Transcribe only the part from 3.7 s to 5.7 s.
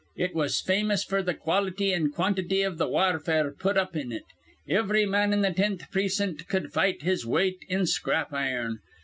up in it. Ivry man in th'